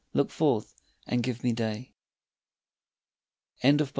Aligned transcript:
look 0.13 0.29
forth 0.31 0.73
and 1.07 1.21
give 1.23 1.43
me 1.43 1.53
day. 1.53 1.93
26 3.61 3.77
TO 3.77 3.85
C. 3.85 3.89